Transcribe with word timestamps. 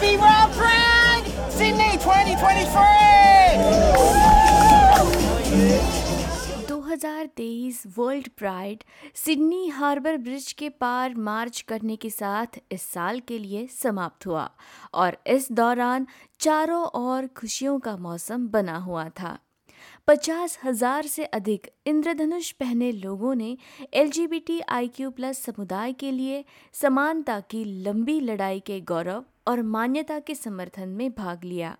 World 0.00 0.52
Pride, 0.56 1.24
Sydney 1.50 1.98
2023! 1.98 2.70
2023 6.68 7.82
world 7.98 8.28
pride 8.38 8.84
Sydney 9.14 9.66
harbour 9.68 10.16
bridge 10.16 10.52
के 10.52 10.68
पार 10.80 11.14
मार्च 11.26 11.60
करने 11.68 11.96
के 11.96 12.10
साथ 12.10 12.58
इस 12.72 12.82
साल 12.82 13.20
के 13.28 13.38
लिए 13.38 13.66
समाप्त 13.72 14.26
हुआ 14.26 14.48
और 14.94 15.18
इस 15.26 15.52
दौरान 15.52 16.06
चारों 16.40 16.82
ओर 17.02 17.26
खुशियों 17.36 17.78
का 17.78 17.96
मौसम 17.98 18.48
बना 18.48 18.76
हुआ 18.78 19.08
था 19.20 19.38
पचास 20.08 20.58
हज़ार 20.64 21.06
से 21.06 21.24
अधिक 21.24 21.70
इंद्रधनुष 21.86 22.50
पहने 22.52 22.90
लोगों 22.92 23.34
ने 23.34 23.56
एल 23.94 24.10
क्यू 24.10 25.10
प्लस 25.10 25.42
समुदाय 25.44 25.92
के 25.92 26.10
लिए 26.10 26.44
समानता 26.74 27.40
की 27.50 27.64
लंबी 27.84 28.18
लड़ाई 28.20 28.60
के 28.60 28.80
गौरव 28.82 29.24
और 29.46 29.62
मान्यता 29.62 30.18
के 30.18 30.34
समर्थन 30.34 30.88
में 30.88 31.10
भाग 31.10 31.44
लिया। 31.44 31.76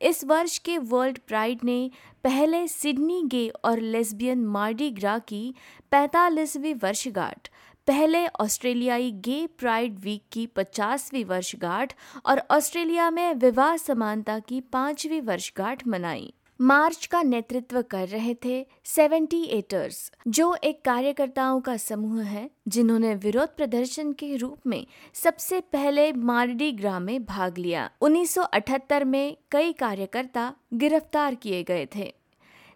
इस 0.00 0.24
वर्ष 0.24 0.58
के 0.58 0.78
वर्ल्ड 0.78 1.18
प्राइड 1.18 1.64
ने 1.64 1.90
पहले 2.24 2.66
सिडनी 2.68 3.22
गे 3.26 3.48
और 3.64 3.80
लेस्बियन 3.80 4.44
मार्डी 4.46 4.90
ग्रा 4.90 5.18
की 5.20 5.54
पैंतालीसवीं 5.90 6.74
वर्षगांठ, 6.74 7.48
पहले 7.88 8.26
ऑस्ट्रेलियाई 8.40 9.10
गे 9.24 9.46
प्राइड 9.58 9.98
वीक 9.98 10.22
की 10.32 10.46
पचासवीं 10.46 11.24
वर्षगांठ 11.24 11.92
और 12.26 12.42
ऑस्ट्रेलिया 12.50 13.10
में 13.10 13.34
विवाह 13.36 13.76
समानता 13.76 14.38
की 14.38 14.60
पांचवी 14.72 15.20
वर्षगांठ 15.20 15.86
मनाई। 15.86 16.32
मार्च 16.60 17.06
का 17.06 17.22
नेतृत्व 17.22 17.82
कर 17.82 18.08
रहे 18.08 18.34
थे 18.44 18.66
सेवेंटी 18.84 19.42
एटर्स, 19.44 20.12
जो 20.28 20.56
एक 20.64 20.84
कार्यकर्ताओं 20.84 21.60
का 21.60 21.76
समूह 21.76 22.22
है, 22.22 22.50
जिन्होंने 22.68 23.14
विरोध 23.14 23.56
प्रदर्शन 23.56 24.12
के 24.12 24.36
रूप 24.36 24.58
में 24.66 24.86
सबसे 25.14 25.60
पहले 25.60 26.12
मार्डी 26.12 26.72
ग्राम 26.72 27.02
में 27.02 27.24
भाग 27.24 27.58
लिया। 27.58 27.90
1978 28.00 29.04
में 29.04 29.36
कई 29.50 29.72
कार्यकर्ता 29.72 30.54
गिरफ़्तार 30.74 31.34
किए 31.34 31.62
गए 31.62 31.88
थे। 31.96 32.14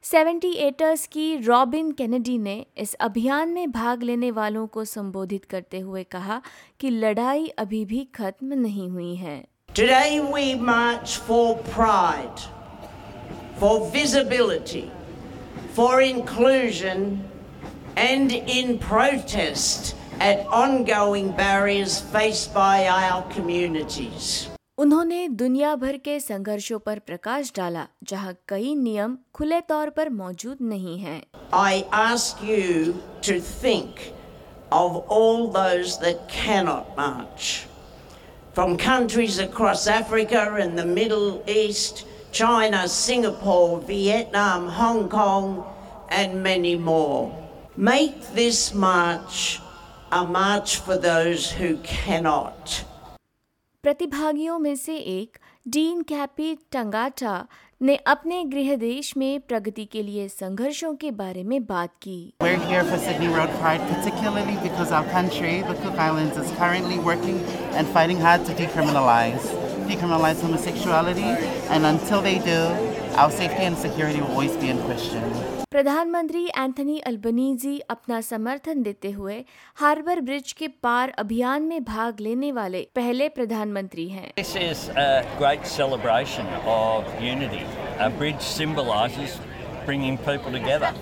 सेवेंटी 0.03 0.53
एटर्स 0.53 1.06
की 1.06 1.36
रॉबिन 1.36 1.92
कैनेडी 1.92 2.38
ने 2.38 2.66
इस 2.78 2.94
अभियान 2.94 3.48
में 3.48 3.70
भाग 3.70 4.03
लेने 4.03 4.30
वालों 4.30 4.66
को 4.66 4.84
संबोधित 4.84 5.44
करते 5.44 5.80
हुए 5.80 6.05
कहा 6.05 6.42
कि 6.80 6.91
लड़ाई 6.91 7.47
अभी 7.47 7.84
भी 7.84 8.08
खत्म 8.14 8.53
नहीं 8.53 8.88
हुई 8.88 9.14
है। 9.14 9.44
Today 9.75 10.20
we 10.33 10.48
march 10.70 11.20
for 11.28 11.47
pride. 11.75 12.61
for 13.61 13.89
visibility, 13.91 14.91
for 15.73 16.02
inclusion, 16.02 17.23
and 17.95 18.31
in 18.31 18.77
protest 18.77 19.95
at 20.19 20.45
ongoing 20.47 21.31
barriers 21.31 22.00
faced 22.00 22.53
by 22.53 22.88
our 22.88 23.23
communities. 23.33 24.50
उन्होंने 24.80 25.27
दुनिया 25.27 25.75
भर 25.75 25.97
के 26.05 26.19
संघर्षों 26.19 26.77
पर 26.80 27.00
प्रकाश 27.00 27.52
डाला 27.55 27.88
जहां 28.09 28.33
कई 28.50 28.75
नियम 28.75 29.17
खुले 29.33 29.59
तौर 29.69 29.89
पर 29.89 30.09
मौजूद 30.09 30.58
नहीं 30.61 30.97
हैं। 31.00 31.22
I 31.52 31.86
ask 31.91 32.44
you 32.44 32.94
to 33.27 33.39
think 33.39 34.13
of 34.72 34.97
all 35.08 35.47
those 35.47 35.97
that 36.03 36.27
cannot 36.30 36.95
march. 36.97 37.66
From 38.53 38.77
countries 38.77 39.39
across 39.39 39.88
Africa 39.88 40.44
and 40.61 40.77
the 40.77 40.86
Middle 40.86 41.44
East, 41.47 42.05
China, 42.31 42.88
Singapore, 42.88 43.80
Vietnam, 43.81 44.67
Hong 44.67 45.09
Kong, 45.09 45.66
and 46.09 46.44
many 46.44 46.75
more. 46.75 47.31
Make 47.75 48.33
this 48.33 48.73
march 48.73 49.59
a 50.11 50.25
march 50.25 50.77
for 50.77 50.97
those 50.97 51.51
who 51.51 51.78
cannot. 51.84 52.84
प्रतिभागियों 53.84 54.57
में 54.59 54.75
से 54.75 54.97
एक 54.97 55.38
dean 55.68 56.01
कैपी 56.09 56.56
टंगाटा 56.72 57.47
ने 57.81 57.95
अपने 58.07 58.44
गृह 58.44 58.75
देश 58.75 59.16
में 59.18 59.40
प्रगति 59.47 59.85
के 59.91 60.01
लिए 60.03 60.28
संघर्षों 60.28 60.94
के 61.01 61.12
बारे 61.12 61.44
में 61.44 61.66
बात 61.66 61.91
की 62.01 62.34
We're 62.41 62.57
here 62.72 62.84
for 62.84 62.97
Sydney 62.97 63.28
Road 63.28 63.53
Pride, 63.62 63.85
particularly 63.94 64.57
because 64.63 64.91
our 64.91 65.06
country, 65.13 65.62
the 65.62 65.75
Cook 65.84 66.00
Islands, 66.09 66.38
is 66.38 66.51
currently 66.57 67.00
working 67.00 67.40
and 67.73 67.88
fighting 67.88 68.19
hard 68.19 68.45
to 68.45 68.53
decriminalize. 68.53 69.60
Decriminalize 69.88 70.41
homosexuality, 70.41 71.31
and 71.70 71.87
until 71.87 72.22
they 72.22 72.38
do, 72.38 72.60
our 73.16 73.31
safety 73.31 73.65
and 73.65 73.76
security 73.76 74.20
will 74.20 74.32
always 74.32 74.56
be 74.56 74.70
in 74.70 74.78
question. 74.91 75.22
प्रधानमंत्री 75.72 76.44
Anthony 76.59 76.98
Albanese 77.06 77.78
अपना 77.91 78.20
समर्थन 78.20 78.82
देते 78.82 79.10
हुए 79.10 79.37
harbour 79.81 80.20
bridge 80.20 80.53
के 80.59 80.69
पार 80.82 81.10
अभियान 81.19 81.62
में 81.69 81.84
भाग 81.84 82.20
लेने 82.20 82.50
वाले 82.53 82.87
पहले 82.94 83.28
प्रधानमंत्री 83.38 84.09
हैं 84.09 84.26
This 84.41 84.54
is 84.65 84.82
a 85.04 85.25
great 85.38 85.66
celebration 85.76 86.53
of 86.75 87.09
unity. 87.28 87.64
A 88.09 88.10
bridge 88.20 88.43
symbolizes 88.50 89.38
bringing 89.84 90.19
people 90.19 90.53
together. 90.53 90.93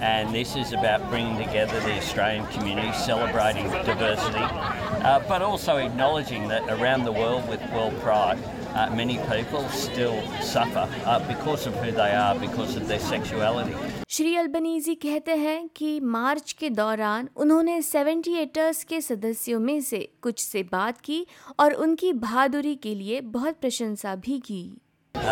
And 0.00 0.34
this 0.34 0.56
is 0.56 0.72
about 0.72 1.08
bringing 1.10 1.36
together 1.36 1.78
the 1.80 1.96
Australian 1.96 2.46
community, 2.48 2.92
celebrating 2.92 3.68
diversity, 3.84 4.40
uh, 4.40 5.20
but 5.28 5.42
also 5.42 5.76
acknowledging 5.76 6.48
that 6.48 6.62
around 6.68 7.04
the 7.04 7.12
world 7.12 7.48
with 7.48 7.60
World 7.72 7.98
Pride, 8.00 8.38
uh, 8.74 8.90
many 8.94 9.18
people 9.30 9.68
still 9.68 10.20
suffer 10.40 10.88
uh, 11.04 11.18
because 11.28 11.66
of 11.66 11.74
who 11.76 11.92
they 11.92 12.12
are, 12.14 12.34
because 12.38 12.76
of 12.76 12.88
their 12.88 13.00
sexuality. 13.00 13.74
Shri 14.12 14.34
Albanese 14.36 14.94
कहते 15.02 15.34
हैं 15.36 15.68
कि 15.76 15.88
मार्च 16.14 16.52
के 16.58 16.68
दौरान 16.70 17.28
उन्होंने 17.42 17.80
seventy 17.82 18.34
एटर्स 18.38 18.82
के 18.84 19.00
सदस्यों 19.00 19.60
में 19.60 19.80
से 19.80 20.08
कुछ 20.22 20.42
से 20.44 20.62
बात 20.72 21.00
की 21.04 21.26
और 21.60 21.72
उनकी 21.84 22.12
बहादुरी 22.24 22.74
के 22.82 22.94
लिए 22.94 23.20
बहुत 23.36 23.60
प्रशंसा 23.60 24.14
भी 24.26 24.38
की 24.46 24.62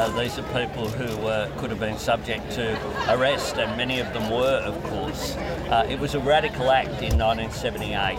Uh, 0.01 0.09
these 0.17 0.39
are 0.39 0.45
people 0.59 0.89
who 0.89 1.27
uh, 1.27 1.51
could 1.59 1.69
have 1.69 1.81
been 1.81 1.99
subject 1.99 2.49
to 2.53 2.73
arrest, 3.13 3.57
and 3.57 3.77
many 3.77 3.99
of 3.99 4.11
them 4.13 4.31
were, 4.31 4.63
of 4.65 4.81
course. 4.85 5.35
Uh, 5.69 5.85
it 5.91 5.99
was 5.99 6.15
a 6.15 6.21
radical 6.21 6.71
act 6.71 7.03
in 7.03 7.19
1978 7.19 8.17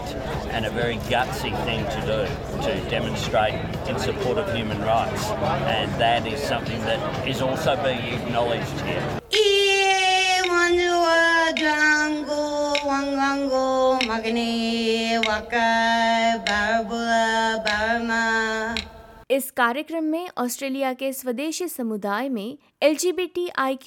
and 0.52 0.66
a 0.66 0.70
very 0.70 0.98
gutsy 1.10 1.56
thing 1.64 1.84
to 1.86 2.02
do 2.02 2.62
to 2.62 2.90
demonstrate 2.90 3.54
in 3.88 3.98
support 3.98 4.38
of 4.38 4.54
human 4.54 4.82
rights, 4.82 5.30
and 5.72 5.90
that 5.94 6.28
is 6.28 6.40
something 6.44 6.80
that 6.82 7.28
is 7.28 7.42
also 7.42 7.82
being 7.82 8.22
acknowledged 8.22 8.82
here. 8.82 9.22
इस 19.32 19.50
कार्यक्रम 19.58 20.04
में 20.04 20.28
Australia 20.38 20.92
के 21.02 21.12
स्वदेशी 21.14 21.68
समुदाय 21.68 22.30
में 22.30 22.58
L 22.84 22.96
G 22.96 23.12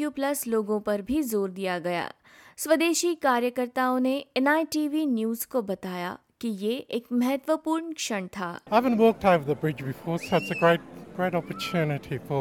plus 0.09 0.47
लोगों 0.49 0.79
पर 0.87 1.03
भी 1.09 1.21
ज़ोर 1.23 1.51
दिया 1.51 1.79
गया 1.87 2.09
स्वदेशी 2.59 3.15
कार्यकर्ताओं 3.25 3.99
ने 4.01 4.15
एन 4.37 4.49
न्यूज़ 5.15 5.47
को 5.53 5.63
बताया 5.63 6.17
कि 6.41 6.49
ये 6.63 6.73
एक 6.99 7.13
महत्वपूर्ण 7.13 7.93
क्षण 7.93 8.27
था 8.37 8.49
I 8.71 8.81
haven't 8.81 8.99
walked 9.03 9.29
over 9.35 9.45
the 9.51 9.59
bridge 9.67 9.85
before, 9.91 10.19
so 10.19 10.41
it's 10.41 10.55
a 10.57 10.59
great, 10.63 10.89
great 11.19 11.39
opportunity 11.43 12.21
for 12.31 12.41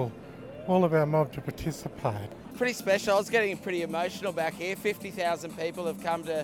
all 0.67 0.89
of 0.89 0.97
our 1.01 1.05
mob 1.17 1.35
to 1.35 1.45
participate. 1.49 2.39
Pretty 2.57 2.79
special. 2.81 3.15
I 3.15 3.19
was 3.19 3.35
getting 3.37 3.63
pretty 3.67 3.81
emotional 3.81 4.37
back 4.41 4.63
here. 4.63 4.77
50,000 4.77 5.59
people 5.59 5.91
have 5.91 6.01
come 6.01 6.23
to 6.31 6.41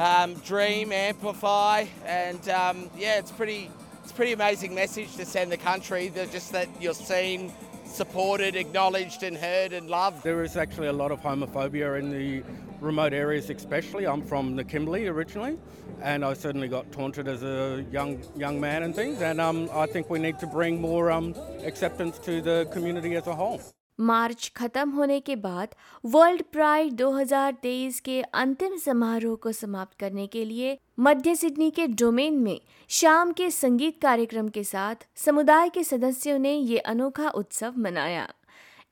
um, 0.00 0.34
dream, 0.52 0.98
amplify, 1.04 1.86
and 2.18 2.52
um, 2.62 2.84
yeah, 2.98 3.18
it's 3.18 3.40
pretty 3.42 3.62
it's 4.12 4.16
a 4.16 4.18
pretty 4.18 4.32
amazing 4.32 4.74
message 4.74 5.16
to 5.16 5.24
send 5.24 5.50
the 5.50 5.56
country. 5.56 6.12
Just 6.30 6.52
that 6.52 6.68
you're 6.78 6.92
seen, 6.92 7.50
supported, 7.86 8.56
acknowledged, 8.56 9.22
and 9.22 9.38
heard 9.38 9.72
and 9.72 9.88
loved. 9.88 10.22
There 10.22 10.44
is 10.44 10.54
actually 10.54 10.88
a 10.88 10.92
lot 10.92 11.10
of 11.10 11.22
homophobia 11.22 11.98
in 11.98 12.10
the 12.10 12.42
remote 12.82 13.14
areas, 13.14 13.48
especially. 13.48 14.06
I'm 14.06 14.20
from 14.20 14.54
the 14.54 14.64
Kimberley 14.64 15.06
originally, 15.06 15.58
and 16.02 16.26
I 16.26 16.34
certainly 16.34 16.68
got 16.68 16.92
taunted 16.92 17.26
as 17.26 17.42
a 17.42 17.86
young 17.90 18.22
young 18.36 18.60
man 18.60 18.82
and 18.82 18.94
things. 18.94 19.22
And 19.22 19.40
um, 19.40 19.70
I 19.72 19.86
think 19.86 20.10
we 20.10 20.18
need 20.18 20.38
to 20.40 20.46
bring 20.46 20.78
more 20.78 21.10
um, 21.10 21.34
acceptance 21.64 22.18
to 22.18 22.42
the 22.42 22.68
community 22.70 23.16
as 23.16 23.26
a 23.26 23.34
whole. 23.34 23.62
मार्च 24.02 24.52
खत्म 24.56 24.90
होने 24.90 25.20
के 25.20 25.36
बाद 25.36 25.74
world 26.04 26.42
pride 26.52 26.92
2023 26.92 28.00
के 28.00 28.22
अंतिम 28.22 28.76
समारोह 28.76 29.36
को 29.36 29.52
समाप्त 29.52 29.98
करने 29.98 30.26
के 30.26 30.44
लिए 30.44 30.78
मध्य 31.00 31.34
सिडनी 31.34 31.70
के 31.70 31.86
डोमेन 31.86 32.38
में 32.38 32.60
शाम 32.88 33.32
के 33.32 33.50
संगीत 33.50 34.00
कार्यक्रम 34.02 34.48
के 34.48 34.64
साथ 34.64 35.06
समुदाय 35.16 35.68
के 35.68 35.84
सदस्यों 35.84 36.38
ने 36.38 36.54
ये 36.54 36.78
अनोखा 36.78 37.28
उत्सव 37.28 37.74
मनाया। 37.78 38.28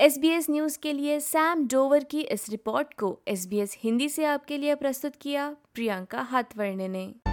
एस 0.01 0.19
बी 0.19 0.29
एस 0.29 0.47
न्यूज़ 0.51 0.79
के 0.83 0.93
लिए 0.93 1.21
सैम 1.21 1.67
डोवर 1.67 2.05
की 2.05 2.21
इस 2.21 2.49
रिपोर्ट 2.49 2.95
को 2.95 3.19
एसबीएस 3.29 3.77
हिंदी 3.85 4.09
से 4.09 4.25
आपके 4.25 4.59
लिए 4.59 4.75
प्रस्तुत 4.75 5.17
किया, 5.21 5.57
प्रियंका 5.75 6.21
हाथवर्णे 6.21 6.89
ने। 6.89 7.30